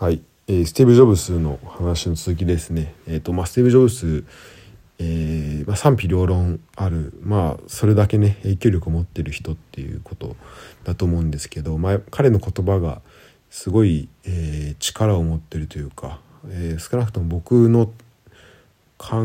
[0.00, 2.94] はい、えースティーブ・ジョブスの話の続きですね。
[3.08, 4.24] えっ、とまあスティーブ・ジョブス、
[5.00, 10.36] えーまあ、賛否両論あるまあそれだけね影響力を持ってる人っていうこと
[10.84, 13.02] だと思うんですけど、まあ、彼の言葉が
[13.50, 17.90] すごい、えー力を持ってるというか、えー少なくとも僕の
[18.98, 19.16] 考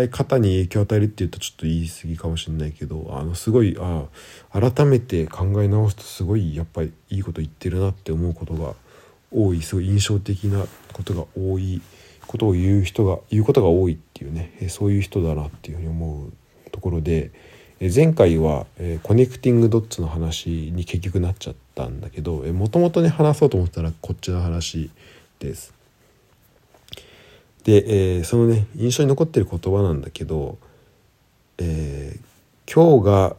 [0.00, 4.04] え方に影響を与えるっていうとちょっと言い過ぎかもしれないけどあのすごいあ
[4.50, 8.74] 改めて考え直すとすごいやっぱりいいこと言ってるなって思うことが
[9.34, 11.80] 多いすごい印象的なことが多い
[12.26, 17.30] ことを言う人が言うことが多いっていうねそういう人だなっていうふうに思うところで
[17.94, 18.66] 前回は、
[19.02, 24.88] コネクティングドッツの話に結局なっちゃったんだけどもともとね話そうと思ったらこっちの話
[25.40, 25.74] です。
[27.64, 30.58] で、そのね印象に残ってる言葉なんだけど、
[31.58, 32.32] えー
[32.72, 33.36] 今日が、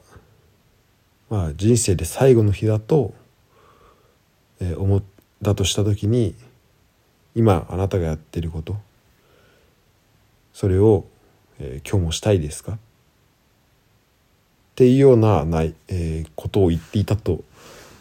[1.30, 3.14] まあ、人生で最後の日だと、
[4.78, 5.13] 思って
[5.44, 6.36] たとした時に
[7.36, 8.78] 今あなたがやってること
[10.54, 11.06] それを、
[11.60, 12.74] えー今日もしたいですか？
[12.74, 12.78] っ
[14.76, 17.44] ていうようなない、えーことを言っていたと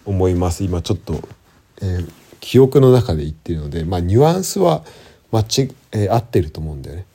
[0.05, 1.29] 思います今ちょっと、
[1.81, 4.83] えー記憶の中で言ってるのでまあニュアンスは
[5.31, 5.45] 間違、
[5.93, 7.07] えー合ってると思うんだよね。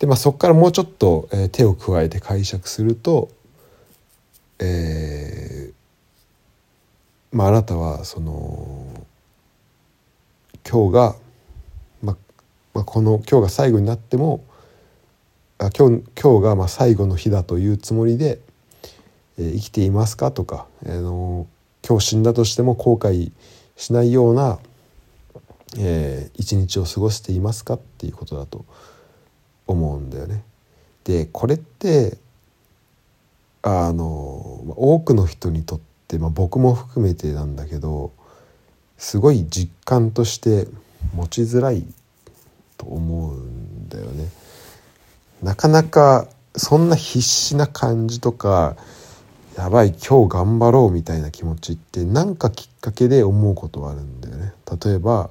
[0.00, 3.30] でまあそこからもうちょっと、えー手を加えて解釈すると、
[4.58, 8.99] えーまああなたはその
[10.70, 11.16] 今日が、
[12.00, 12.16] ま
[12.74, 14.44] ま、この今日が最後になっても
[15.58, 18.38] あ今日今日がま最後の日だというつもりで、
[19.36, 21.48] えー生きていますかとか、あの
[21.84, 23.32] 今日死んだとしても後悔
[23.76, 24.60] しないような、
[25.76, 28.64] えー一日を過ごしていますかっていうことだと
[29.66, 30.44] 思うんだよね。
[31.02, 32.16] でこれって
[33.62, 38.12] あの多くの人にとって、まあ、僕も含めてなんだけど
[39.00, 40.68] すごい実感として
[41.14, 41.86] 持ちづらい
[42.76, 44.28] と思うんだよね。
[45.42, 48.76] なかなかそんな必死な感じとか
[49.56, 54.52] やばい今日頑張ろうみたいな気持ちって何かきっかけで思うことはあるんだよね。
[54.84, 55.30] 例えば、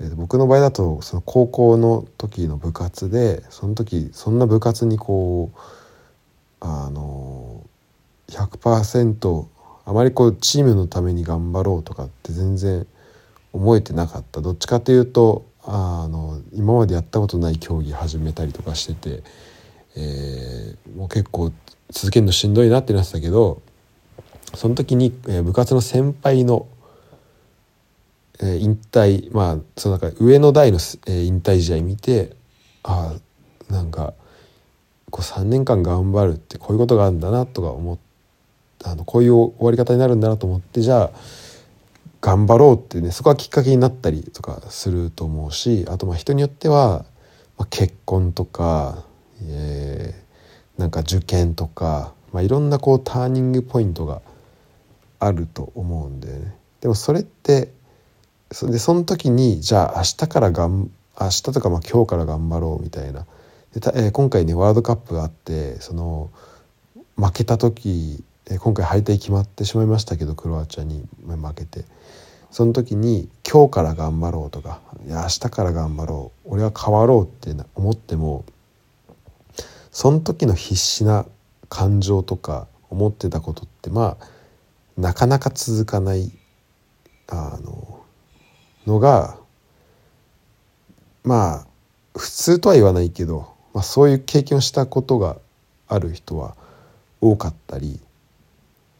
[0.00, 5.58] えー僕の場合だとその高校の時の部活でその時そんな部活にこう
[6.60, 7.64] あの
[8.28, 9.46] 100%
[9.88, 12.86] あまりこうチームのために頑張ろうとかって全然
[13.54, 14.42] 思えてなかった。
[14.42, 19.22] どっちかというとあの今までやったことない競技始めたりとかしてて、
[19.96, 21.52] えーもう結構
[21.90, 23.62] 続けるのしんどいなってなってたけど
[24.54, 26.66] その時に、えー部活の先輩の、
[28.40, 30.76] えー引退まあそのか上の代の、
[31.06, 32.36] えー引退試合見て
[32.82, 33.14] あ
[33.70, 34.12] あなんか
[35.10, 38.07] こう3年間頑張るってこういうことがあるんだなとか思って
[38.84, 41.10] あのこういう終わり方になるんだなと思ってじゃあ
[42.20, 47.04] 頑張ろうってねそこはきっかけになったりとかすると思うしあとまあ人によっては、
[47.56, 49.04] まあ、結婚とか、
[49.42, 50.28] えー
[50.78, 54.22] なんか受験とか、まあ、いろんなこうターニングポイントが
[55.18, 56.54] あると思うんだよね。
[56.80, 57.72] でもそれって
[58.52, 60.90] そでその時にじゃあ明日からがん
[61.20, 63.26] 明日とかまあ今日から頑張ろうみたいな
[63.74, 66.30] でた、えー今回ねワールドカップがあってその
[67.16, 71.84] 負けた時、え今回敗退決まってしまいましたけどクロアチアに負けて。
[72.50, 78.44] その時に今日から頑張ろうとかいや明日から頑張ろう俺は変わろうって思っても
[79.90, 81.26] その時の必死な
[81.68, 84.26] 感情とか思ってたことってまあ
[84.96, 86.32] なかなか続かない
[87.28, 88.00] あの
[88.86, 89.36] のが
[91.22, 91.66] まあ
[92.16, 95.36] 普通とは言わないけど、まあ、そういう経験をしたことが
[95.86, 96.56] ある人は
[97.20, 98.00] 多かったり、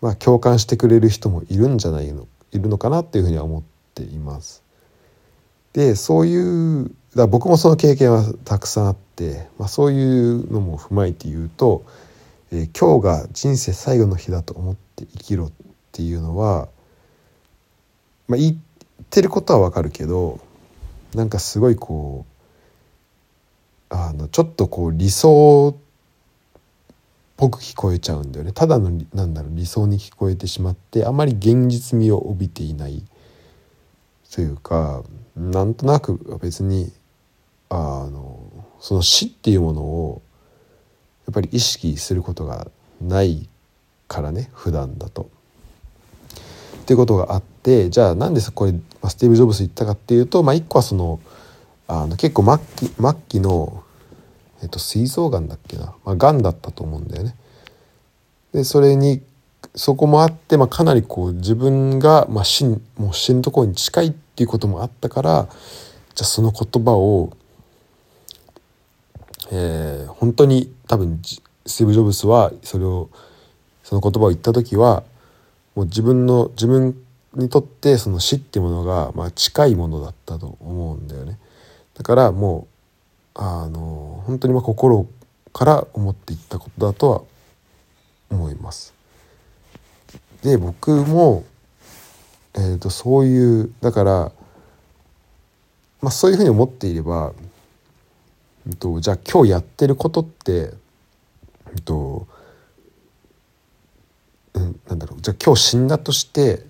[0.00, 3.62] まあ、共感してくれる人もいるんじゃないのいるのかなっていうふうには思っ
[3.94, 4.62] ています。
[5.72, 11.84] でそういうだ僕もその経験はたくさんあって、まあ、そういうのも踏まえて言うと、
[12.52, 15.52] えー今日が人生最後の日だと思って生きろっ
[15.92, 16.68] ていうのは、
[18.28, 18.56] まあ、言っ
[19.10, 20.40] てることはわかるけど
[21.14, 22.24] なんかすごいこ
[23.90, 25.87] うあのちょっとこう理想って
[27.38, 33.04] ぽく聞こえちゃうんだよねただのなんだろう理想に聞こえてしまってあまり現実味を帯びていない
[34.34, 35.04] というか
[35.36, 36.92] なんとなく別に
[37.70, 38.40] あの
[38.80, 40.22] その死っていうものを
[41.26, 42.66] やっぱり意識することが
[43.00, 43.48] ない
[44.08, 45.30] からね普段だと。
[46.82, 51.20] っていうことがあってじゃあなんでそこでスティーブ・ジョブス言ったかっていうと、まあ、一個はその
[51.86, 53.84] あの結構末期末期の、
[54.62, 57.34] えっと、膵臓がんだっけな、まあ、がんだったと思うんだよね。
[58.52, 59.22] でそれに
[59.74, 65.48] そこもあって、まあ、かなりこう自分が、まあ、死もう死ぬところに近いっていうこともあったから
[66.14, 67.32] じゃあその言葉を、
[69.52, 73.10] えー、本当に多分スティーブ・ジョブズはそれを
[73.84, 75.02] その言葉を言った時は
[75.74, 76.96] もう自分の自分
[77.34, 81.38] にとってその死っていうものが、まあ、近いものだったと思うんだよね。
[81.94, 82.77] だからもう
[83.40, 85.06] あの本当にま心
[85.52, 87.22] から思っていったことだとは
[88.30, 88.92] 思います。
[90.42, 91.44] で僕も、
[92.54, 94.32] えーと、そういうだから、
[96.00, 97.32] まあ、そういうふうに思っていれば、
[98.66, 100.72] えーと、じゃあ今日やってることって、
[101.70, 102.26] えーと
[104.54, 106.66] うん、なんだろうじゃあ今日死んだとして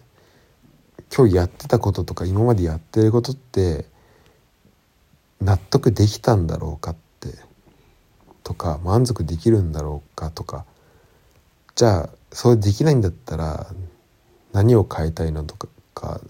[1.15, 3.87] 今日やってたこととか今までやってることって
[5.41, 7.29] 納得できたんだろうかって
[8.43, 10.65] とか満足できるんだろうかとか
[11.75, 13.67] じゃあそれできないんだったら
[14.53, 15.57] 何を変えたいのと
[15.95, 16.21] か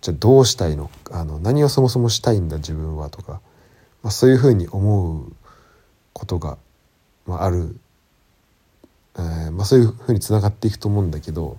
[0.00, 0.90] じゃあどうしたいの？
[1.10, 3.40] あの何をそもそもしたいんだ自分はとか、
[4.02, 5.32] まあ、そういうふうに思う
[6.12, 6.56] ことが、
[7.26, 7.76] まあ、ある、
[9.16, 11.58] えーまあ、そういうふうにつながっていくと思うんだけど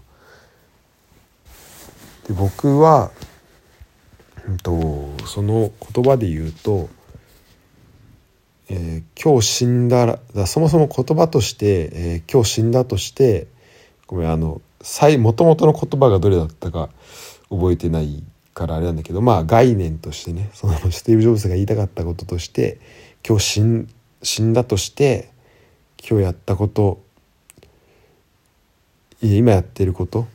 [2.28, 3.12] で僕は、
[4.50, 6.90] んと、その言葉で言うと、
[8.72, 13.48] えー、今日死んだらそもそも言葉として、えー、今日死んだとして
[14.06, 14.62] ごめんあの
[15.20, 16.90] もともとの言葉がどれだったか
[17.50, 18.24] 覚えてない
[18.54, 22.80] からあれなんだけどまあ概念としてねそのスティーブ・ジョブズが言いたかったこととして
[23.28, 23.90] 今日死ん
[24.22, 25.32] 死んだとして
[26.08, 27.02] 今日やったこと
[29.22, 30.28] 今やってること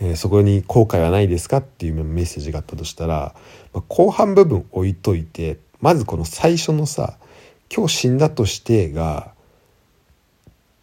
[0.00, 3.34] えー、そこに後悔はないですかっていうメッセージがあったとしたら、
[3.72, 7.18] まあ、後半部分置いといてまずこの最初のさ
[7.74, 9.32] 「今日死んだとして」が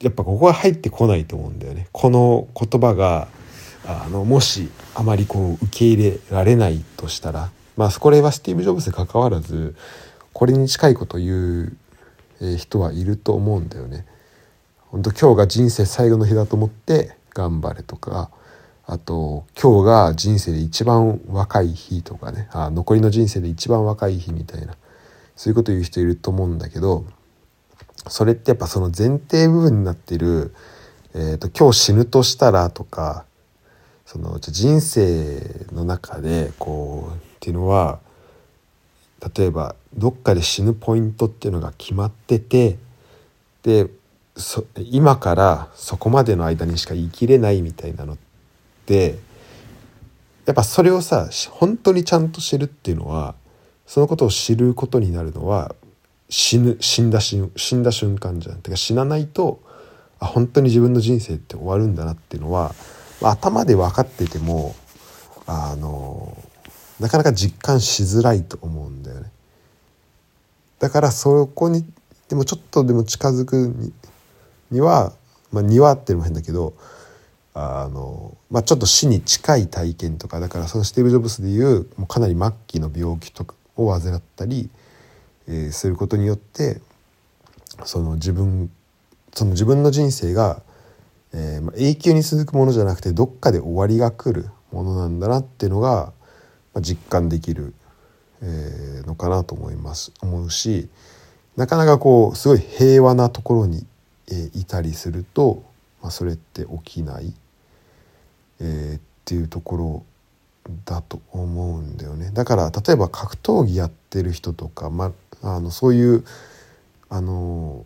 [0.01, 1.87] やっぱここが入ってこないと思うんだよね。
[1.91, 3.27] この言葉が
[3.85, 9.75] あのもしあまりこう受け入れられないとしたらまあこれはスティーブ・ジョブズに関わらず
[10.33, 11.77] これに近いこと言う
[12.57, 14.05] 人はいると思うんだよね。
[14.87, 18.31] 本当今日が人生最後の日だと思って頑張れとか
[18.91, 22.49] あと今日が人生で一番若い日とかね。
[22.51, 24.75] あ残りの人生で一番若い日みたいな。
[25.35, 27.05] そういうこと言う人いると思うんだけど
[28.09, 30.53] それってやっぱその前提部分になってる、
[31.13, 33.23] えーと、今日死ぬとしたらとか
[34.05, 37.99] その人生の中でこうっていうのは
[39.33, 42.77] 例えばどっかで死ぬポイントっていうのが決まってて
[43.63, 43.87] で
[44.77, 48.28] 今からそこまでの間にしか生きれないみたいなのって
[48.89, 49.19] って
[50.47, 53.35] やっぱそれをさ本当にちゃんと知るっていうのは
[53.85, 55.75] そのことを知ることになるのは
[56.27, 58.61] 死ぬ死んだ死んだ瞬間じゃん。
[58.61, 59.61] てか死なないと
[60.19, 62.73] あ本当に自分の人生って終わるんだなっていうのは、
[63.21, 64.75] まあ、頭で分かってても
[65.45, 66.35] あの
[66.99, 69.31] なかなか実感しづらいと思うんだよね。
[70.79, 71.85] だからそこに
[72.27, 73.73] でもちょっとでも近づく
[74.71, 75.13] には、
[75.51, 76.73] まあ、にはっていうのも変だけど
[77.61, 84.69] あの、まあ、ちょっと死に近い体験とかだからそのスティーブ・ジョブスでいうもうかなり末期の病気とかを患ったり、
[85.47, 86.79] えー、することによって
[87.83, 88.71] その自分
[89.33, 90.61] その自分の人生が、
[91.33, 96.13] えーまあ、永久に続くものじゃなくてどっかで終わりが来るものなんだなっていうのが、
[96.73, 97.73] まあ、実感できる、
[98.41, 100.13] えー、のかなと思います。
[100.21, 100.89] 思うし
[101.57, 103.85] なかなかこうすごい平和なところに、
[104.29, 105.63] えー、いたりすると
[106.01, 107.33] まあ、それって起きない、
[108.59, 110.03] えー、っていうところ
[110.85, 112.31] だと思うんだよね。
[112.33, 116.25] だから例えば格闘技やってる人とか、まあ、のそういう
[117.09, 117.85] あの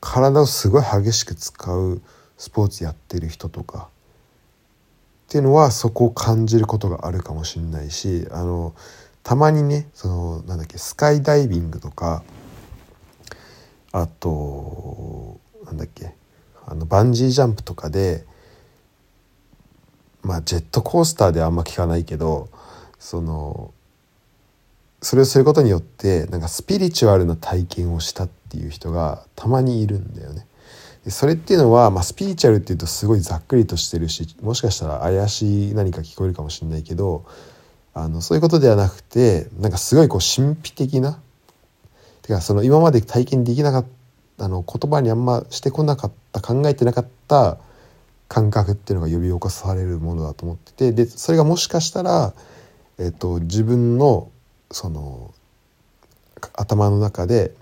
[0.00, 2.02] 体をすごい激しく使う
[2.36, 3.88] スポーツやってる人とか
[5.28, 8.74] っていうのはそこを感じることがあるかもしれないしあの
[9.22, 12.22] たまにねそのなんだっけスカイダイビングとか
[13.92, 16.14] あとなんだっけ
[16.66, 18.24] あのバンジージャンプとかで
[20.24, 22.48] まあジェットコースターではあんま聞かないけど
[22.98, 23.72] その
[25.02, 30.46] それをすることによってなんかスピリチュアルな体験をしたっていう人がたまにいるんだよね。
[31.04, 37.26] でそれっていうのは、まあ、スピリチュアルっていうとすごいざっくりとしてるしもしかしたら怪しい何か聞こえるかもしれないけど
[37.92, 41.20] あのそういうことではなくてなんかすごいこう神秘的な
[42.22, 43.84] てかその今まで体験できなかっ
[44.38, 47.58] たあの言葉にあんましてこなかった考えてなかった
[48.28, 52.34] 感覚っていうのが呼び起こされるものだと思っててでそれがもしかしたら、
[52.98, 54.30] えっと、自分の
[54.70, 55.32] その
[56.54, 57.52] 頭の中で、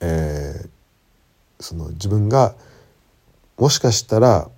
[0.00, 0.68] えー、
[1.60, 2.54] その自分が
[3.56, 4.48] もしかしたら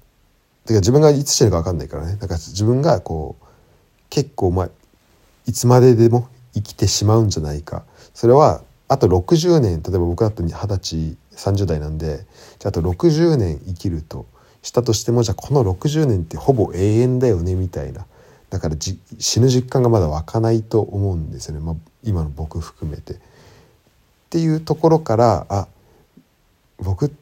[0.75, 2.16] か自分がいつ死ぬか分かんないからね。
[2.16, 3.45] だから自分がこう
[4.09, 4.71] 結構まあ
[5.47, 7.85] いつまででも生きてしまうんじゃないか。
[8.14, 12.26] それはあと60年例えば僕だったら二十歳30代なんで
[12.59, 14.26] じゃあと60年生きると。
[14.62, 18.07] したとしてもじゃあこの60年ってほぼ永遠だよねみたいな
[18.50, 18.76] だから
[19.19, 23.14] 死ぬ実感がまだ湧かないと思うんですよね、まあ、今の僕含めて。
[23.14, 23.17] っ
[24.31, 25.67] ていうところからあ
[26.79, 27.12] 僕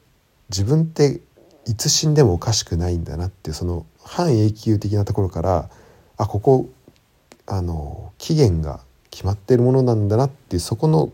[0.49, 1.21] 自分って
[1.65, 5.69] いつ死んでもおかしくないんだなってその半永久的なところから
[6.17, 6.69] あここ
[7.47, 8.79] あの期限が
[9.09, 11.11] 決まってるものなんだなっていうそこの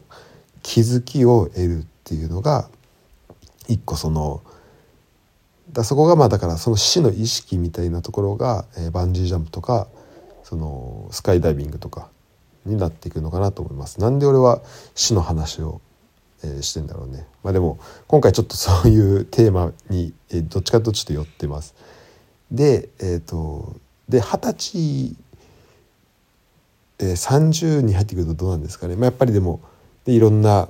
[0.61, 2.67] 気づきを得るっていうのが
[3.67, 4.41] 一個その
[5.75, 9.87] だそこがまあだからその死の意識みたいなところが、えー、バンジージャンプとか
[10.43, 12.09] そのスカイダイビングとか
[12.65, 13.99] になっていくのかなと思います。
[13.99, 14.61] なんで俺は
[14.95, 15.81] 死の話を、
[16.43, 17.27] えー、してんだろうね。
[17.43, 17.77] まあでも
[18.07, 21.75] 今回ちょっとそういうテーマに、えー、どっちかとちょっと寄ってます。
[22.51, 23.75] でえっ、ー、と
[24.07, 25.15] で二十歳、
[26.99, 28.95] えー、30に入ってくるとどうなんですかね。
[28.95, 29.59] まあ、やっぱりでも
[30.05, 30.69] でいろんな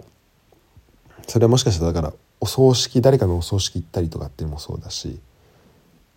[1.27, 5.19] それはもしかしたらだからお葬式誰かのお葬式行ったりとかっていうのもそうだし、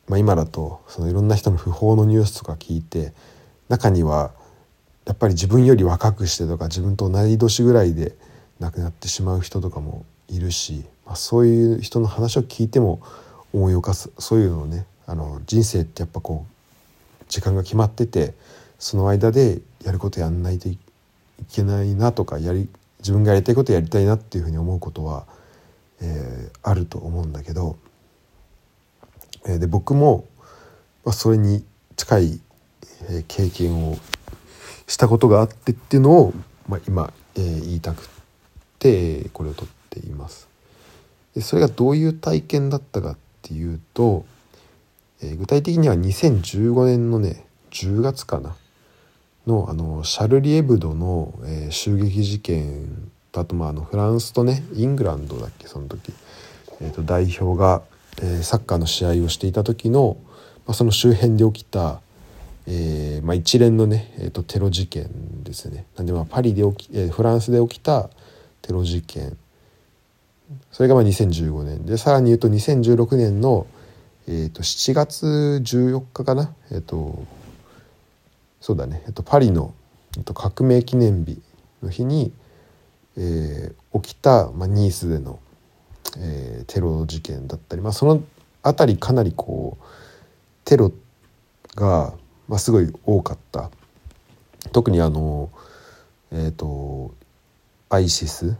[0.08, 3.12] まあ、今だとそのいろんな人の訃報のニュースとか聞いて
[3.68, 4.32] 中には
[5.06, 8.14] やっぱり自分より若くしてとか自分と同い年ぐらいで
[8.60, 13.00] 亡くなってしまう人とかもいるし、まあ、そういう人の話を聞いても
[13.52, 18.34] 思い起こすそういうのをねあの人生ってやっぱこう時間が決まってて
[18.78, 20.78] その間でやることやんないとい
[21.50, 25.24] けないなとかやり自分がやりたいことやりたいなっていうふうに思うことは、
[26.00, 27.76] えー、あると思うんだけど、
[29.46, 30.26] えー、で僕も、
[31.04, 31.64] まあ、それに
[31.96, 32.40] 近い、
[33.08, 33.98] えー、経験を
[34.86, 36.34] したことがあってっていうのを、
[36.68, 38.08] まあ、今、えー、言いたく
[38.78, 40.48] てこれを撮っています。
[41.34, 44.24] でそれがどういう体験だったかっていうと、
[45.22, 48.56] えー、具体的には2015年のね10月かな
[49.46, 56.12] のあのシャルリエブドの、えー、襲撃事件あとまああのフランスとねイングランドだっけその時、
[56.80, 57.82] えー、と代表が、
[58.20, 60.16] えー、サッカーの試合をしていた時の、
[60.66, 62.00] まあ、その周辺で起きた
[62.70, 65.08] えーまあ、一連のね、えーと、テロ事件
[65.42, 65.86] ですね。
[65.96, 68.10] なんでまあパリで起き、えー、フランスで起きた
[68.60, 69.38] テロ事件。
[70.70, 73.66] それがまあ2015年でさらに言うと2016年の、
[74.26, 75.26] えー、と7月
[75.64, 76.54] 14日かな？
[76.70, 77.24] えっ、ー、と
[78.60, 79.72] そうだね、えー、とパリの、
[80.18, 81.40] えー、と革命記念日
[81.82, 82.32] の日に、
[83.18, 85.40] えー、起きた、まあ、ニースでの、
[86.18, 88.22] えー、テロ事件だったり、まあ、その
[88.62, 89.84] 辺りかなりこう
[90.64, 90.92] テロ
[91.74, 92.14] が
[92.48, 93.70] まあ、すごい多かった。
[94.72, 95.50] 特にあの
[96.32, 97.14] えっ、ー、と
[97.90, 98.56] アイシス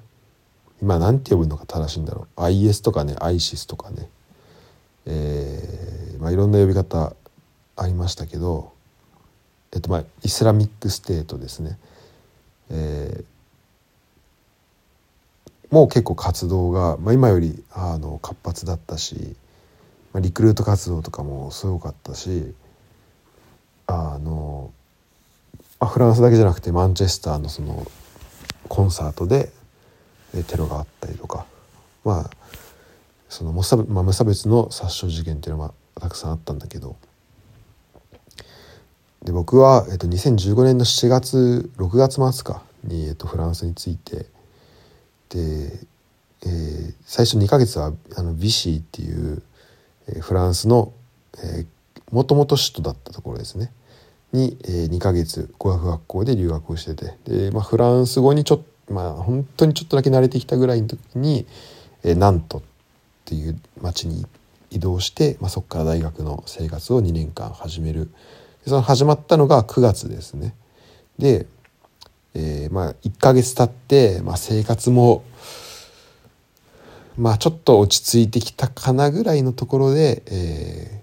[0.81, 2.43] 今何て呼ぶのが正しいんだろう。
[2.43, 4.09] IS とかね ISIS とかね。
[5.07, 7.15] えー、まあ、いろんな呼び方
[7.77, 8.73] ありましたけど
[9.73, 11.79] えっとまあ Islamic State ですね、
[12.71, 13.25] えー、
[15.71, 19.37] もう結構活動が、まあ、今よりあの活発だったし、
[20.13, 22.55] まあ、リクルート活動とかもすごかったし
[23.87, 24.73] あの
[25.81, 27.87] あフランスだけじゃなくてマンチェスターのその
[28.69, 29.51] コンサートで
[30.47, 31.47] テロがあったりとか
[32.05, 32.31] まあ
[33.29, 36.97] その無差,、まあ、無差別の殺傷事件っていうのはたくさんあったんだけど
[39.23, 44.27] で僕は、えっと、2015年の7月6月末かに、えっと、フランスに着いて
[45.31, 45.81] で、
[46.45, 49.43] えー、最初2ヶ月はあのビシーっていう、
[50.09, 50.93] えー、フランスの、
[51.43, 51.67] えー、
[52.11, 53.73] もともと首都だったところですね。
[54.33, 57.17] に、えー、2ヶ月語学学校で留学をしてて。
[57.25, 61.47] で、まあ、フランス語にちょっとまあ本当にちょっとだけ慣れてきたぐらいの時に、
[62.05, 62.63] えー、ナントっ
[63.25, 64.27] ていう町に
[64.71, 68.07] 移動して、まあ、そこから大学の生活を2年間始める。
[68.65, 70.55] でその始まったのが9月ですね。
[71.19, 71.47] で、
[72.35, 75.25] えー、まあ1ヶ月経って、まあ、生活も
[77.17, 81.03] まあちょっと落ち着いてきたかなぐらいのところで、え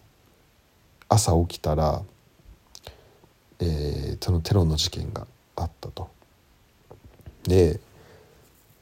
[1.01, 2.01] ー、朝起きたら、
[3.60, 6.10] えー、そのテロの事件があったと。
[7.44, 7.79] で、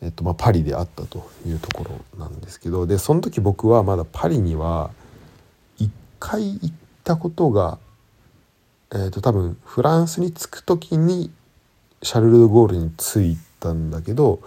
[0.02, 4.92] えっとまあ、パリであったというところなんですけどでその時僕はまだパリには
[5.80, 6.74] 1回行っ
[7.04, 7.78] たことが、
[8.92, 11.32] えー、と多分フランスに着く時に
[12.04, 14.42] シャルル・ド・ゴールに着いたんだけど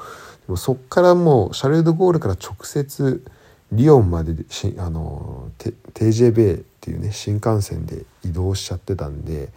[0.46, 3.24] でもそっからもうシャルル・ド・ゴールから直接
[3.72, 9.48] リヨンまでしあの TJB っていうね新幹線で移動しちゃってたんで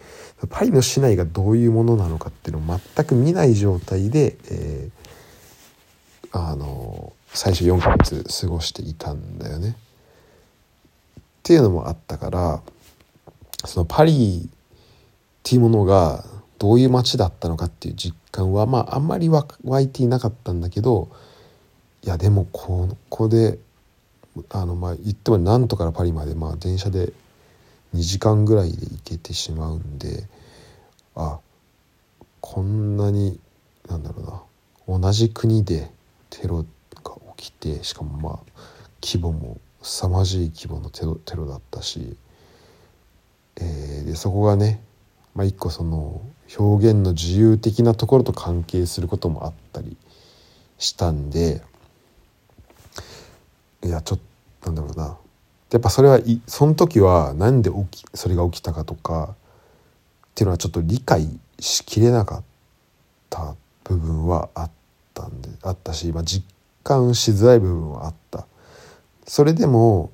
[0.48, 9.76] パリの市内がどういうものなのかっていうのを全く見ない状態で、えー、あの最初4ヶ月過ごしていたんだよね。
[11.20, 12.62] っていうのもあったから
[13.64, 14.48] そのパリっ
[15.42, 16.24] ていうものが
[16.60, 21.08] どういう街だったのかっていう実感はまああんまり湧いていなかったんだけど
[22.02, 23.58] いやでもここで
[24.50, 27.14] あのまあ言ってもなんとからパリまでまあ電車で
[27.94, 30.24] 2時間ぐらいで行けてしまうんで
[31.16, 31.38] あ
[32.42, 33.40] こんなに
[33.88, 34.46] なんだろ
[34.86, 35.90] うな同じ国で
[36.28, 36.66] テロ
[37.02, 38.60] が起きてしかもまあ
[39.02, 42.18] 規模も凄まじい規模のテロテロだったし、
[43.56, 44.82] えー、でそこがね、
[45.34, 46.20] まあ、一個その
[46.58, 49.96] 表現の自由的なところと関係することもあったり
[50.78, 51.62] したんで
[53.82, 55.16] いやちょっとなんだろうな
[55.70, 59.36] やっぱそれはいその時は何で起きそれが起きたかとか
[60.30, 61.28] っていうのはちょっと理解
[61.58, 62.42] しきれなかっ
[63.28, 63.54] た
[63.84, 64.70] 部分はあっ
[65.14, 66.44] たんであったし、まあ、実
[66.82, 68.46] 感しづらい部分はあった。
[69.26, 70.10] それでも、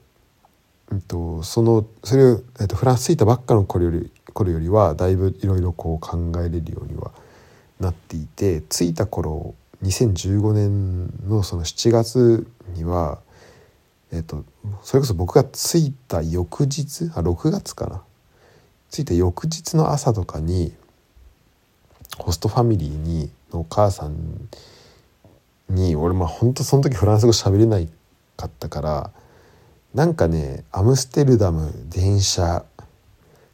[0.90, 7.10] うんと、そのそれを、えっと、フランス着いたばっかの頃より頃よりはだいぶいろいろこう考えれるようには
[7.80, 13.18] なっていて着いた頃2015年のその7月には
[14.12, 14.44] えっと、
[14.82, 18.02] それこそ僕が着いた翌日あ6月かな。
[18.90, 20.72] 着いた翌日の朝とかに
[22.18, 24.48] ホストファミリーにのお母さん
[25.68, 27.88] に俺まあほんとその時フランス語喋れない
[28.36, 29.10] かったから
[29.92, 32.64] なんかねアムステルダム電車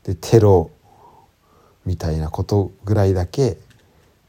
[0.04, 0.70] でテロ
[1.84, 3.56] みたいなことぐらいだけ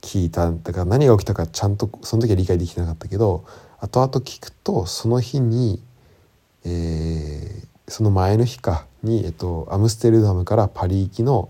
[0.02, 0.52] 聞いた。
[0.52, 3.46] だから何が起きたかちゃんとその時は理解できなかったけど
[3.80, 5.82] 後々聞くとその日に
[6.66, 11.50] えー、その前の日かに、えっと、アムステルダムからパリ行きの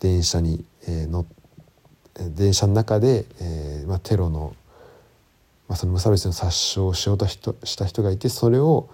[0.00, 1.26] 電車に、えー、の
[2.14, 4.54] 電車の中で、えーまあ、テロの,、
[5.68, 8.88] まあその無差別の殺傷をしようとした人がいてそれを、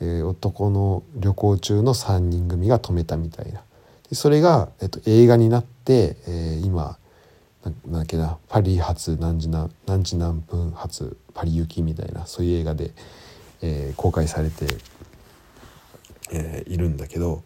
[0.00, 3.62] えー、男の旅行中の3人組が止めたみたいな。
[4.12, 6.98] それが、えっと、映画になって、えー、今
[7.64, 12.90] なんだっけなパリ発何時何何時何分発パリ行きみたいなそういう映画で、
[13.62, 14.66] えー、公開されて
[16.32, 17.42] えー、いるんだけど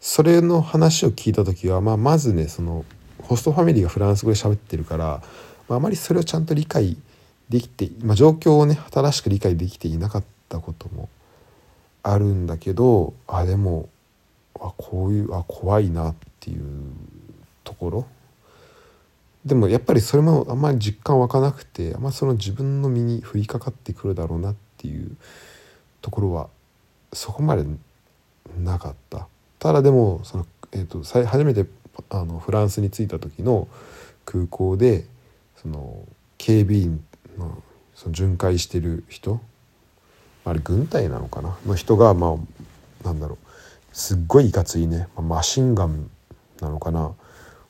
[0.00, 2.84] それの話を聞いた時は、まあ、まずねその
[3.22, 5.22] ホストファミリーがフランス語で喋ってるから、
[5.68, 6.96] まあ、あまりそれをちゃんと理解
[7.48, 11.08] できて、まあ、状況をね正しく理解できていなかったことも
[12.02, 13.88] あるんだけどあでも
[14.66, 16.62] あこういうあ怖いなっていう
[17.64, 18.06] ところ？
[19.44, 25.16] でもやっぱりそれもあんまり実感湧かなくてあんまその自分の身に降りかかってくるだろうなっていう
[26.00, 26.48] ところは
[27.12, 27.64] そこまで
[28.58, 29.28] なかった。
[29.58, 31.66] ただでもその、えーと、初めて
[32.08, 33.68] あのフランスに着いた時の
[34.24, 35.04] 空港で
[35.56, 36.06] その
[36.38, 37.04] 警備員
[37.38, 37.62] の
[37.94, 39.40] その巡回してる人
[40.46, 41.56] あれ軍隊なのかな？
[41.66, 43.43] の人がまあなんだろう。
[43.94, 46.10] すっごいいかついね、マシンガン
[46.60, 47.12] なのかな？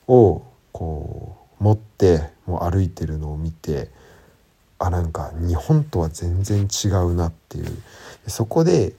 [0.07, 3.89] をこう持ってもう歩いてるのを見て
[4.79, 7.65] あなんか日本とは全然違うなっていう。
[8.27, 8.93] そこで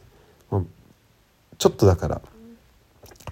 [1.59, 2.21] ちょっとだから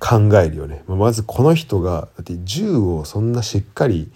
[0.01, 0.83] 考えるよね。
[0.89, 4.11] まずこの人がだって銃をそんなしっかり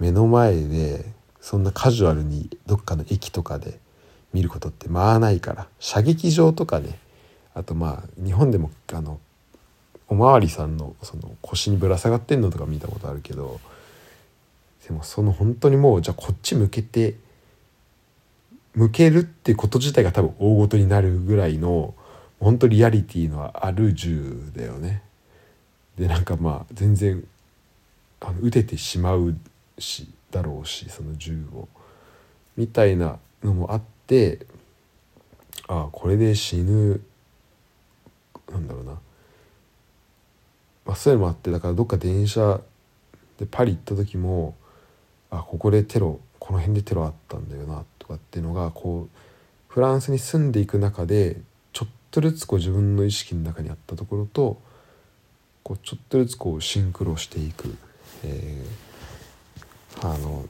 [0.00, 1.06] 目の前で
[1.40, 3.78] そんなカジュアルにどっかの駅とかで
[4.32, 6.98] 見ることってまあないから射撃場とかね
[7.54, 9.20] あとまあ日本でもあの
[10.08, 13.60] おまわりさんのその腰にぶら下がってんのとか見たことあるけど
[14.86, 17.16] でもその本当にもうじゃあこっち向けて
[18.74, 21.94] 向けるってこと自体が多分大ごとになるぐらいの
[22.40, 25.02] 本当リアリティのある銃だよね。
[25.96, 27.22] でなんかまあ全然
[28.20, 29.36] あの撃ててしまう
[29.78, 31.68] しだろうしその銃を
[32.56, 34.46] みたいなのもあって
[35.68, 37.00] ああこれで死ぬ
[38.50, 38.92] なんだろうな、
[40.86, 42.60] まあ、そういうのもあってだからどっか電車
[43.38, 44.54] でパリ行った時も
[45.30, 51.40] あここでテロこの辺でテロあったんだよなとかっていうのがこうフランスに住んでいく中で
[51.72, 54.60] ちょっとずつこう自分の意識の中にあったところと
[55.62, 57.74] こうちょっとずつこうシンクロしていく、
[58.24, 60.46] えー、あの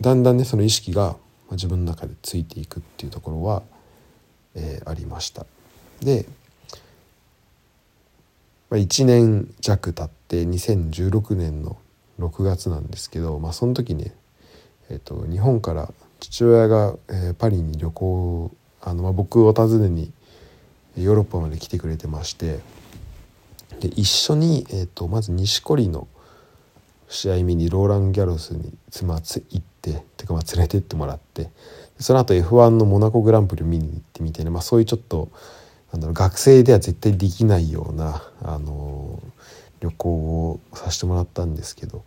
[0.00, 1.16] だんだんねその意識が
[1.52, 3.62] 自分の中でついていくっていうところは、
[4.54, 5.46] えー、ありました。
[6.00, 6.26] で、
[8.70, 11.76] まあ、1年弱経って2016年の
[12.18, 14.14] 6月なんですけど、まあ、その時ね、
[14.90, 18.50] えーと、日本から父親が、えー、パリに旅行
[18.80, 20.12] あの、まあ、僕を訪ねに
[20.96, 22.60] ヨーロッパまで来てくれてまして
[23.80, 26.08] で一緒に、えーと、まず錦織の
[27.08, 31.50] 試合見にローラン・ギャロスに妻行っててかまあ連れてってもらって
[32.00, 35.28] その後 F1 のモナコグランプリ見に行ってみたいな、まあ、そういうちょっと
[35.96, 39.22] なんだろう学生では絶対できないような、あの
[39.80, 42.02] 旅行をさせてもらったんですけど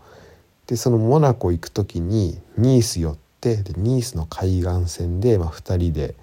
[0.66, 6.16] でそのモナコ行く時にニース寄ってでニースの海岸線で、まあ、2人で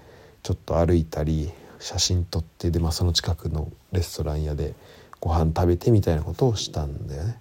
[0.43, 4.73] ちょっと歩いたり写真撮ってで、まあ、その近くのレストラン屋で
[5.21, 7.39] ご飯食べてみたいなことをしたんだよね。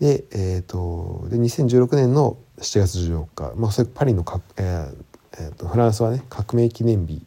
[0.00, 4.94] で,、えーと、で2016年の7月14日、まあ、それパリのか、えー
[5.40, 7.22] えーと、フランスはね革命記念日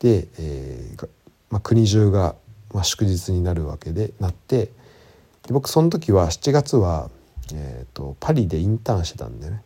[0.00, 1.08] で、えー
[1.50, 2.34] まあ、国中が、
[2.72, 7.10] まあ、祝日になるわけでなってで僕その時は7月は、
[7.54, 9.62] えーと、パリでインターンしてたんだよね。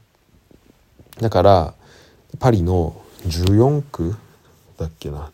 [1.21, 1.75] だから
[2.39, 4.17] パリの14区
[4.79, 5.31] だっけな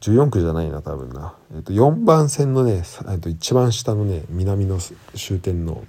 [0.00, 4.78] 14区じゃないな多分な、えっと、4番線のね、えっと、一番下のね南の
[5.14, 5.84] 終点の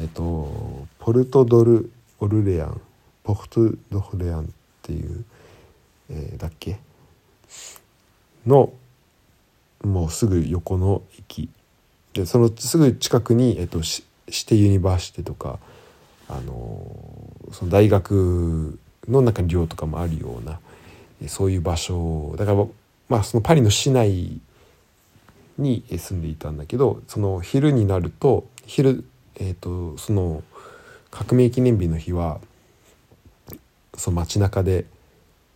[0.00, 2.80] えっとポルトドルオルレアン
[3.24, 4.46] ポルトドルレアンっ
[4.82, 5.24] ていう、
[6.10, 6.78] えー、だっけ？
[8.46, 8.72] の
[9.82, 11.48] もうすぐ横の駅。
[12.12, 14.04] でそのすぐ近くに、えっと、シ
[14.46, 15.58] テユニバーシティとか、
[16.28, 16.86] あの
[17.52, 20.60] その大学の中に寮とかもあるような
[21.28, 22.34] そういう場所。
[22.36, 22.64] だから
[23.08, 24.40] まあそのパリの市内
[25.58, 29.04] に住んでいたんだけどその昼になると昼、
[29.36, 30.42] えーと、その
[31.10, 32.40] 革命記念日の日は
[33.96, 34.86] その街中で、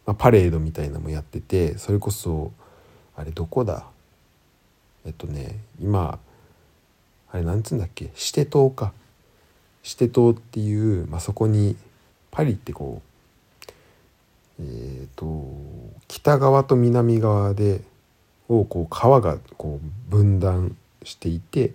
[0.09, 2.51] まあ、パレードみたいなのもやっててそれこそ
[3.14, 3.85] あれどこだ？
[5.05, 6.18] えっとね今
[7.31, 8.11] あれなんつうんだっけ？
[8.14, 8.94] シテ島か。
[9.83, 11.77] シテ島っていう、まあ、そこに
[12.31, 13.03] パリってこ
[14.59, 15.47] うえっ、ー、と
[16.09, 17.83] 北側と南側で
[18.49, 21.73] をこう川がこう分断していて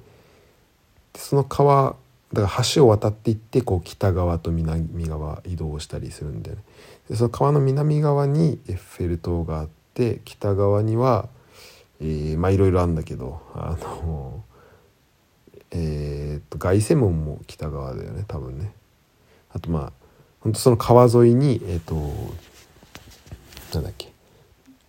[1.14, 1.96] その川
[2.34, 6.64] だから橋を渡っていってこう北側と南側移動したりするんだよね。
[7.10, 11.28] でその川の南側にエッフェル塔があって北側には、
[12.00, 14.44] えー、まあいろいろあるんだけどあの
[15.72, 18.74] えー、っと凱旋門も北側だよね多分ね。
[19.52, 19.92] あとまあ
[20.40, 21.96] 本当その川沿いにえー、っと
[23.76, 24.12] なんだっけ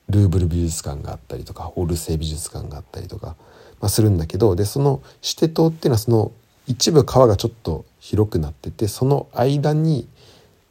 [0.09, 3.37] ルーブル美術館があったりとかオルセイ美術館があったりとか、
[3.81, 6.33] まあ、するんだけどでそのシテ島っていうのはその
[6.67, 10.09] 一部川がちょっと広くなっててその間に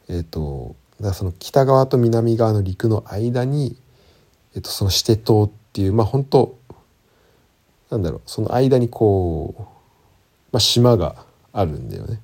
[0.08, 3.78] えっ、ー、とからその北側と南側の陸の間に、
[4.56, 6.58] えー、とそのシテ島っていうまあ本当
[7.90, 9.62] なんだろうその間にこう、
[10.52, 11.16] まあ、島が
[11.52, 12.20] あるんだよね。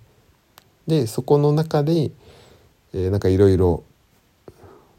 [0.87, 2.11] でそこの中で、
[2.93, 3.83] えー、なんかいろいろ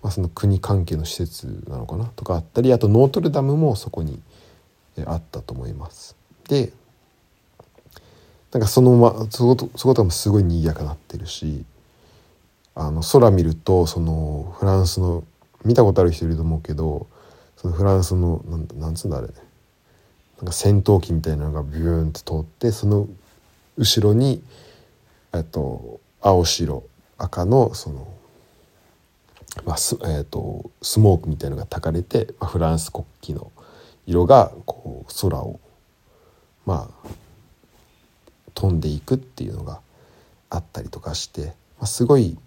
[0.02, 4.20] まあ、その国関係の施設なのかなとかあったりあとノートルダムもそこに
[5.04, 6.16] あったと思います。
[6.48, 6.72] で
[8.52, 11.64] なんかそのまそことそこともすごい賑やかなってるし
[12.74, 15.24] あの空見るとそのフランスの
[15.64, 17.06] 見たことある人いると思うけど
[17.56, 19.28] そのフランスのなんなんつうんだあれ。
[19.28, 23.06] なんか戦闘機みたいなのがビューンって通ってその
[23.76, 24.42] 後ろに
[25.34, 26.82] えっと青白
[27.18, 28.08] 赤のその
[29.64, 33.50] まあすえーと、スモークみたいのがたかれて、まあ、フランス国旗の
[34.06, 35.60] 色がこう空を
[36.64, 37.08] まあ
[38.54, 39.80] 飛んでいくっていうのが
[40.48, 41.52] あったりとかして、ま
[41.82, 42.38] あ、すごい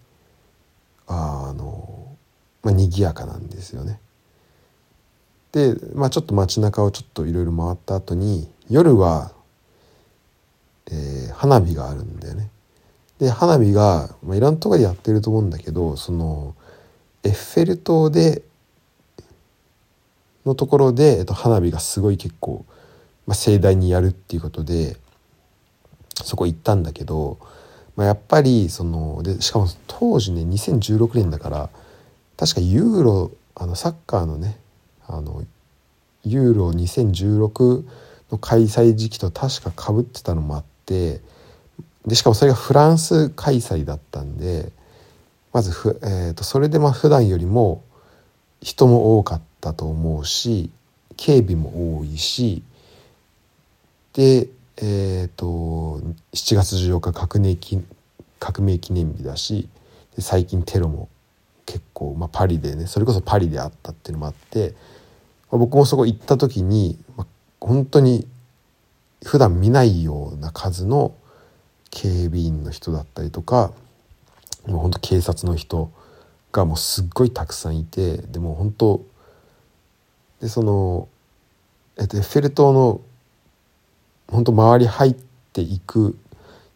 [1.08, 2.16] あの、
[2.64, 4.00] まあ、賑やかなんですよね。
[5.52, 9.32] で、まあ、ちょっと街中をちょっといろいろ回った後に夜は、
[10.92, 12.50] えー、花火があるんだよね。
[13.20, 16.56] で花火が、まあ、いろんなところでやってると思うんだけどその
[17.24, 18.42] エッフェル塔で
[20.46, 22.66] のところで、えっと、花火がすごい結構、
[23.26, 24.98] まあ、盛大にやるっていうことで
[26.16, 27.38] そこ行ったんだけど、
[27.96, 31.70] まあ、やっぱりそのでしかも当時ね2016年だから
[32.38, 34.58] 確かユーロあのサッカーのね
[35.08, 35.44] あの
[36.24, 37.84] ユーロ2016
[38.32, 41.22] の開催時期と確かかぶってたのもあって
[42.06, 44.72] でしかもそれがフランス開催だったんで
[45.52, 47.84] まずふ、えーと、それでまあ普段よりも
[48.62, 50.72] 人も多かったと思うし
[51.16, 52.64] 警備も多いし
[54.14, 56.02] でえ、ー、と
[56.34, 57.84] 7月14日革命記
[58.40, 59.70] 革命記念日だし
[60.20, 61.10] 最近テロも
[61.66, 64.74] 結構、まあ、パリでねそれこそパリであったっていうのもあって、
[65.52, 67.28] まあ、僕もそこ行った時に、まあ、
[67.60, 68.28] 本当に
[69.24, 71.16] 普段見ないような数の
[71.90, 73.72] 警備員の人だったりとか
[74.68, 75.92] もう本当警察の人
[76.52, 79.06] がもうすっごいたくさんいてでも本当
[80.42, 81.08] でその、
[81.98, 83.02] えっと、エッフェル塔の
[84.34, 85.16] 本当周り入っ
[85.54, 86.18] ていく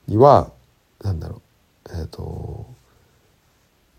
[0.08, 0.52] には
[1.04, 1.42] なんだろ
[1.90, 2.66] うえっと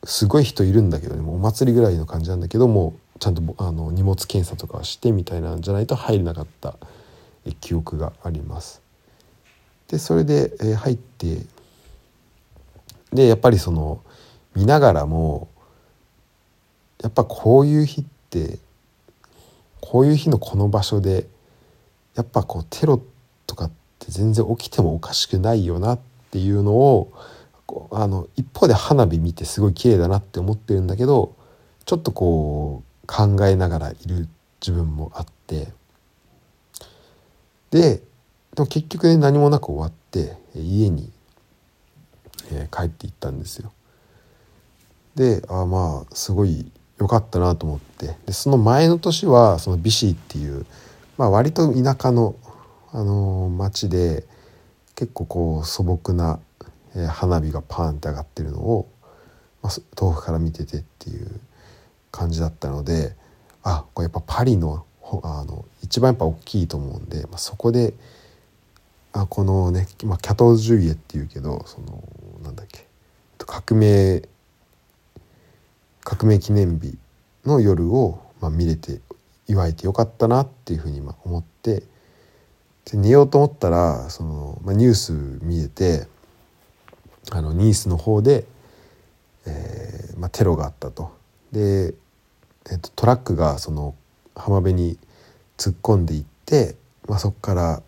[0.05, 6.77] すごい人いるんだけどねもうお祭りぐらいの感じなんだけどもちゃんとあの荷物検査とかしてみたいなんじゃないと入れなかった
[7.61, 8.81] 記憶があります。
[9.89, 11.47] でそれで、え入って
[13.13, 14.03] でやっぱりその
[14.55, 15.49] 見ながらも
[17.03, 18.59] やっぱこういう日って
[19.81, 21.27] こういう日のこの場所で
[22.15, 23.18] やっぱこうテロとか
[24.09, 25.99] って全然起きてもおかしくないよなっ
[26.31, 27.13] ていうのを
[27.93, 31.35] あの一方で花火見てすごい綺麗だなって思ってるんだけど
[31.85, 34.29] ちょっとこう考えながらいる
[34.61, 35.69] 自分もあって
[37.71, 38.03] で
[38.55, 41.11] でも結局ね何もなく終わって家に、
[42.51, 43.73] えー、帰っていったんですよ。
[45.15, 50.65] であまあすごい良かったなと思ってでその前の年はそのビシーっていう、
[51.17, 52.35] まあ、割と田舎の、
[52.93, 54.25] あのー、町で
[54.95, 56.41] 結構こう素朴な、
[57.11, 58.89] 花火がパーンって上がってるのを、
[59.63, 61.41] まあ、遠くから見ててっていう
[62.11, 63.15] 感じだったので
[63.63, 64.85] あこれやっぱパリの
[65.23, 67.95] あの一番やっぱ大きいと思うんで、まあ、そこで
[69.13, 72.03] あこのね、まあ、キャトージュイエっていうけどその
[72.43, 72.87] なんだっけ
[73.39, 74.23] 革命
[76.03, 76.97] 革命記念日
[77.47, 79.01] の夜を、まあ、見れて
[79.47, 81.83] 祝えてよかったなっていうふうに思って
[82.91, 86.07] で寝ようと思ったらその、まあ、ニュース見えて
[87.31, 88.47] あのニースの方で、
[89.47, 91.17] えーまあ、テロがあったと。
[91.53, 91.95] で、
[92.71, 93.95] えーと、トラックがその
[94.35, 94.99] 浜辺に
[95.59, 97.83] 突っ込んでいって、まあ、そこから、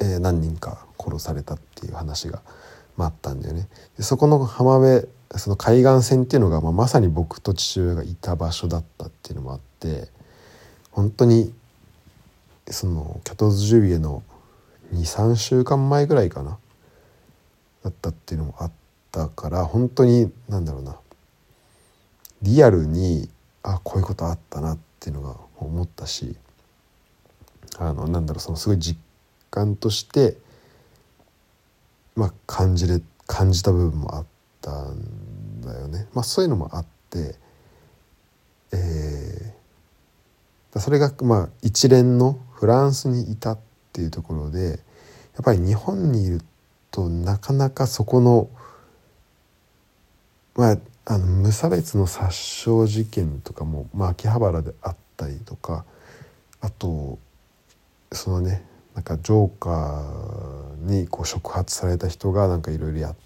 [0.00, 2.42] えー、何人か殺されたっていう話が、
[2.96, 3.68] まあ、あったんだよね。
[3.96, 10.08] でそこの浜辺その海岸線っていうのが、まあ、まさに僕と父親がいた場所だったっていうのもあって
[10.90, 11.52] 本当に
[12.70, 14.22] そのキャトーズ・ジュビエの
[14.92, 16.58] 23週間前ぐらいかな
[17.84, 18.72] だったっていうのもあっ
[19.12, 20.96] たから本当になんだろうな
[22.42, 23.28] リアルに
[23.62, 26.36] あこういうことあったなっていうのが思ったし
[27.78, 28.98] あのなんだろうそのすごい実
[29.50, 30.36] 感として
[32.16, 34.38] まあ感じれ感じた部分もあって。
[34.58, 36.06] ったんだよね。
[36.12, 37.36] まあ、そういうのもあって、
[38.72, 43.58] えー、それがまあ一連のフランスにいたっ
[43.92, 46.40] ていうところでやっぱり日本にいる
[46.90, 48.50] となかなかそこの
[50.56, 55.84] まああの無差別の殺傷事件とかも、まあ、秋葉原であったりとか
[56.60, 57.20] あと
[58.10, 58.64] そのね
[58.96, 63.16] なんかジョーカーにこう触発された人がなんかいろいろやっ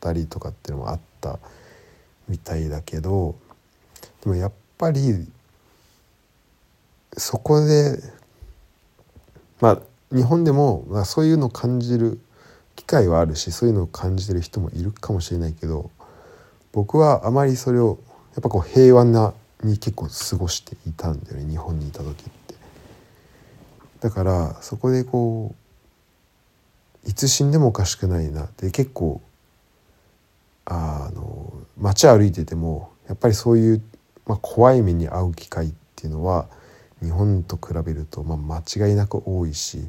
[0.00, 1.38] たりとかっていうのもあった
[2.28, 3.36] みたいだけど
[4.22, 5.26] でもやっぱり
[7.16, 7.98] そこで
[9.62, 9.82] まあ
[10.14, 12.20] 日本でも、まあ、そういうのを感じる
[12.76, 15.90] 機会はあるしそういうのを感じてる人もいるかもしれないけど
[16.72, 17.98] 僕はあまりそれを
[18.34, 22.54] やっぱこう平和なに結構過ごしていたんだよね日本にいた時って。
[24.00, 25.54] だからそこでこ
[27.06, 29.20] ういつ死んでもおかしくないなって結構
[30.64, 33.82] あの街歩いててもやっぱりそういう、
[34.26, 36.48] まあ、怖い目に遭う機会っていうのは
[37.02, 39.88] 日本と比べると、まあ、間違いなく多いし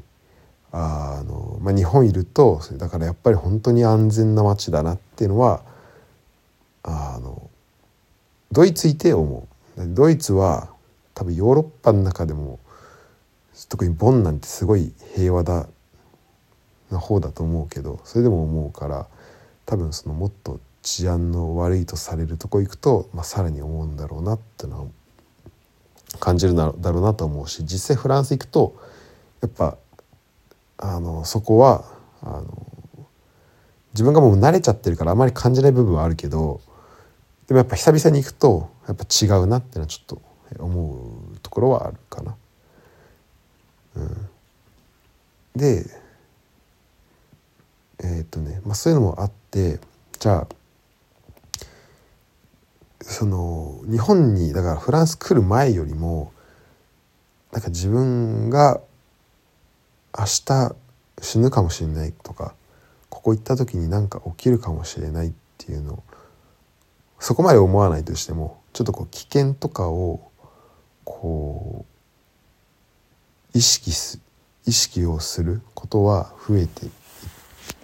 [0.72, 5.62] あの、まあ、日本いるとだからやっぱり本当に安全な街だなっていうのは
[6.84, 7.50] あの
[8.52, 9.48] ドイツいて思
[9.78, 9.88] う。
[9.96, 10.70] ドイツは
[11.16, 12.60] 多分ヨーロッパの中でも
[13.70, 15.68] 特にボンなんてすごい平和だ
[16.92, 19.08] な方だと思うけどそれでも思うから
[19.66, 24.88] 多分そのもっと治安の悪いとされるとこ行くと、まあ、さらに思うんだろうなってのは
[26.20, 28.76] 感じるだろうなと思うし実際フランス行くと
[29.42, 29.78] やっぱ
[30.78, 31.86] あのそこは
[32.22, 32.68] あの
[33.94, 36.62] 自分がもう慣れちゃってるからあまり感じない部分はあるけど
[37.48, 40.22] でもやっぱ久々に行くとやっぱ違うなってのはちょっと
[40.60, 42.36] 思うところはあるかな。
[43.96, 44.30] うん、
[45.56, 45.86] で
[48.00, 49.80] えー、っとね、まあ、そういうのもあって
[50.20, 50.56] じゃあ
[53.04, 56.32] その日本にだからフランス来る前よりも
[57.52, 58.80] なんか自分が
[60.18, 60.76] 明日
[61.22, 62.56] 死ぬかもしれないとか
[63.10, 66.04] ここ行った時に何か起きるかもしれないっていうのを
[67.20, 70.32] そこまで思わないとしてもちょっとこう危険とかを
[71.04, 71.86] こ
[73.54, 74.20] う意識す
[74.66, 76.92] 意識をすることは増えてい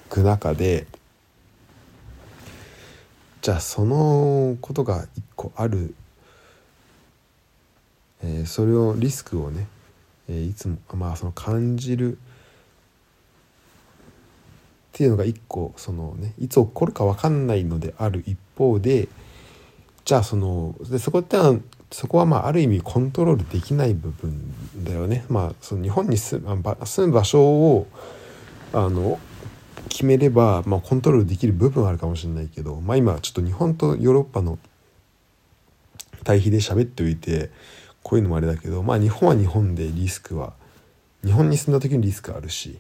[0.10, 0.88] く中で
[3.42, 5.96] じゃあそのことが一個ある、
[8.22, 9.68] えー、それをリスクをね、
[10.28, 12.20] えー、いつもまあその感じるっ
[14.92, 19.08] ていうのが一個そのねいつ起こるか分かんないのである一方で
[20.04, 21.38] じゃあそのでそこって
[21.92, 25.26] そこはまあある意味コントロールできない部分だよね。
[25.30, 27.88] まあ、その日本に住む住む場所を
[28.74, 29.18] あの
[29.88, 34.60] 決めれば、まあ、コントロールできる部分はあるかもしれないけど、まあ、今ちょっと日本とヨーロッパの
[36.24, 37.50] 対比で喋っておいて
[38.04, 40.54] こういうのもあれだけど、まあ、日本は日本でリスクは
[41.24, 42.78] 日本に住んだ時にリスクあるし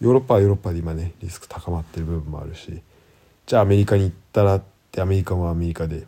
[0.00, 2.80] ヨーロッパはヨーロッパで今ねリスク高まってる部分もあるし
[3.46, 6.06] じゃあアメリカに行ったらってアメリカはアメリカで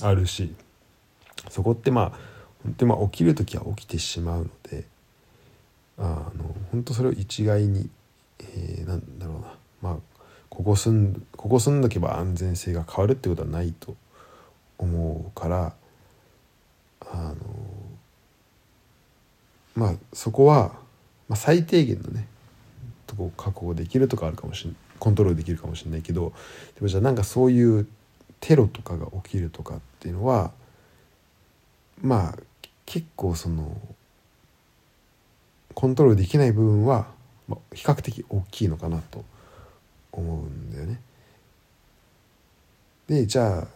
[0.00, 0.54] あるし
[1.50, 2.12] そこってまあ
[2.62, 4.84] 本当にまあ起きる時は起きてしまうので
[5.98, 6.02] あ
[6.36, 7.88] の本当それを一概に、
[8.56, 9.54] えー、なんだろうな。
[9.80, 9.96] まあ
[10.48, 13.96] ここ住んここ住んどけば安全性が変わるってことはないと
[14.78, 15.72] 思うから
[17.00, 17.36] あの
[19.74, 20.74] まあそこは、
[21.28, 22.26] まあ、最低限のね
[23.06, 26.32] とこ確保できるとかあるかもしれないコントロールできるかもしれないけど
[26.74, 27.86] でもじゃあなんかそういう
[28.40, 30.52] テロとかが起きるとかっていうのは
[32.02, 32.38] まあ
[32.84, 33.76] 結構その
[35.74, 37.06] コントロールできない部分は、
[37.52, 39.24] まあ、比較的大きいのかなと
[40.10, 41.00] 思うんだよね。
[43.08, 43.66] でじゃあ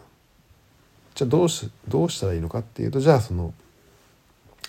[1.14, 3.52] じゃあどうしどうしたらいいのかっていうとじゃあその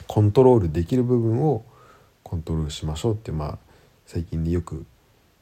[0.08, 1.64] コントロールできる部分を
[2.24, 3.58] コントロールしましょうってまあ
[4.06, 4.86] 最近でよく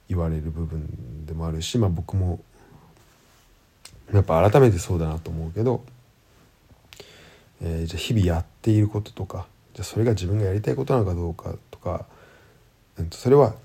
[0.09, 2.39] 言われる部分でもあるし、まあ、僕も
[4.13, 5.83] やっぱ改めてそうだなと思うけど、
[7.61, 12.05] えー、じゃあ日々やっていることとかじゃあそれが自分がやりたいことなのかどうかとか、
[13.11, 13.55] それは、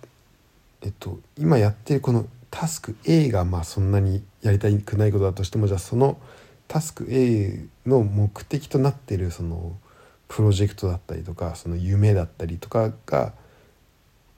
[0.82, 6.18] えっと、今やってるこのタスク A がまあそんなにやりたくないことだとしてもじゃあその
[6.66, 9.76] タスク A の目的となっているその
[10.28, 13.32] プロジェクトだったりとかその夢だったりとかが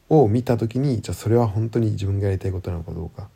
[0.09, 3.29] を見た時にじゃあそれは本当に自分がやりたいことなのかどうか、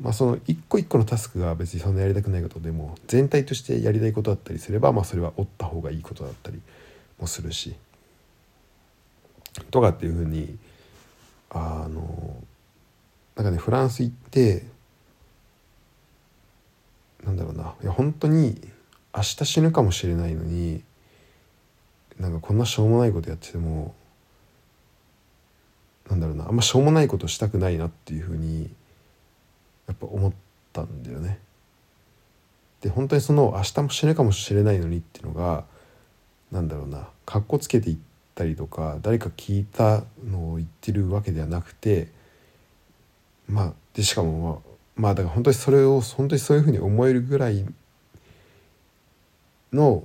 [0.00, 6.60] まあ、その一個一個のタスクが別にそんなやりたくないことでも全体としてやりたいことだったりすれば、まあ、それは追った方がいいことだったり
[7.18, 7.74] もするし。
[9.70, 10.56] とかっていうふうに
[11.50, 12.36] あの
[13.36, 14.64] なんかねフランス行って
[17.24, 17.74] なんだろうな。
[17.82, 18.60] いや本当に
[19.14, 20.82] 明日死ぬかもしれないのに
[22.18, 23.94] なんかこんなしょうもないことやってても
[26.08, 26.48] なんだろうな。
[26.48, 28.70] あんましょうもないことしたくないなっていうふうに
[29.86, 30.32] やっぱ思っ
[30.72, 31.40] たんだよね。
[32.80, 35.64] で本当にその明日も死ぬかもしれないのにっていうのが
[36.50, 37.08] なんだろうな。
[37.26, 37.96] かっこつけていっ
[38.34, 42.08] たりとか誰か聞いたのを言ってるわけではなくて
[43.48, 47.64] まあでしかもまあまあだから本当にそれを本当にそういうふうに思えるぐらい
[49.72, 50.04] の、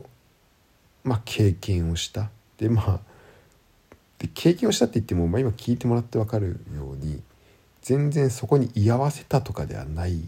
[1.04, 3.00] まあ、経験をしたでまあ
[4.20, 7.22] で経験をしたって言っても、まあ、今聞いてもらって分かるように
[7.82, 10.22] 全然そこに居合わせたとかではない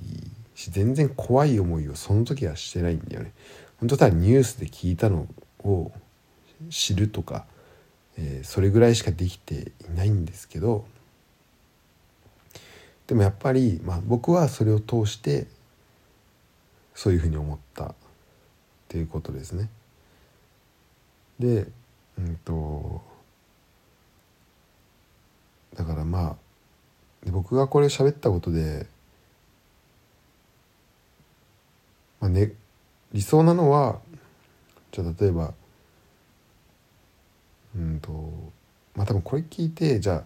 [0.54, 3.32] し全然怖い思いをその時はしてないんだよね。
[3.80, 5.28] 本当ただニュースで聞いたの
[5.64, 5.92] を
[6.70, 7.46] 知るとか、
[8.18, 10.86] えー、それぐらいしかできていないんですけど
[13.06, 15.48] でもやっぱり、まあ、僕はそれを通して
[16.94, 17.96] そういうふうに思ったっ
[18.90, 19.70] ていうことですね。
[21.40, 21.68] で
[22.18, 23.02] うんと
[25.76, 26.36] だからまあ
[27.24, 28.88] で僕がこれ喋ったことで、
[32.20, 32.54] まあね、
[33.14, 34.00] 理想なのは
[34.92, 35.54] じゃあ例えば
[37.78, 38.12] うんと
[38.96, 40.24] まあ多分これ聞いてじゃあ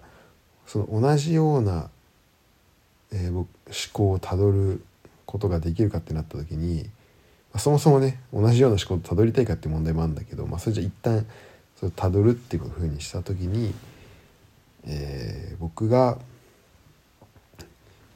[0.65, 1.89] その同じような、
[3.11, 3.47] えー、思
[3.91, 4.83] 考をたどる
[5.25, 6.89] ことができるかってなった時に、ま
[7.57, 11.25] あ、そもそもね同じような思考をたどりたいかって問題もあるんだけど、まあ、それじゃ一旦
[11.77, 13.73] それたどるっていうふうにした時に、
[14.85, 16.19] えー、僕が、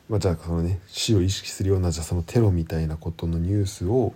[0.07, 4.13] まあ、じゃあそのね死を意識するようなじゃあそのテロみたいなことのニュースを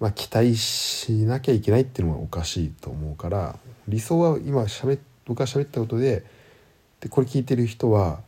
[0.00, 6.24] まあ、期待しなきゃいけないっていうのはおかしいと思うから理想は今しゃべ僕が喋ったことで
[7.00, 8.20] でこれ聞いてる人は、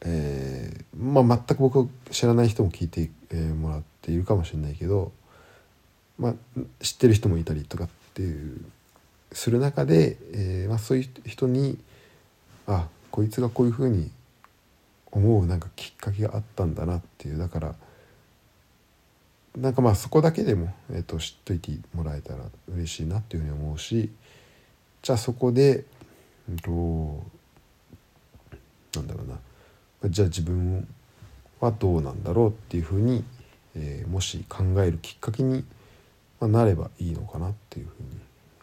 [0.00, 5.12] えーまあ、全く僕知らない人も聞いて、えー、もらっているかもしれないけど、
[6.18, 6.34] まあ、
[6.80, 8.64] 知ってる人もいたりとかっていう
[9.32, 11.78] する中で、えーまあ、そういう人に
[12.66, 14.10] あこいつがこういうふうに
[15.10, 17.74] 思うなんかきっかけがあったんだなっていうだから。
[19.56, 22.44] なんかまあそこだけでも、えー、と知っといてもらえたら
[22.74, 24.10] 嬉しいなっていうふうに思うし
[25.02, 25.84] じゃあそこで、
[26.48, 27.22] うんと、
[28.98, 30.88] なんだろうなじゃあ自分
[31.60, 33.24] はどうなんだろうっていうふうに、
[33.76, 35.64] えー、もし考えるきっかけに、
[36.40, 38.08] まあ、なればいいのかなっていうふうに、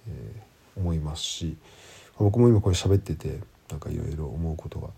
[0.07, 1.55] えー、思いますし
[2.17, 4.93] 僕も今これ喋っててなんかいろいろ思うことが、ま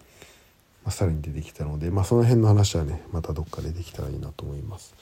[0.85, 4.95] あ、さらに出てきたので、まあ、その辺の話はねまたどっかでできたらいいなと思います。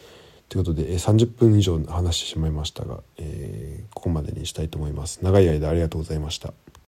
[0.50, 5.20] ということで、え30分以上話してしまいましたが、えーここまでにしたいと思います。
[5.24, 6.54] 長い間ありがとうございました。